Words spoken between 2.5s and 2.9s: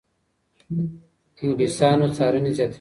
زیاتې کړې.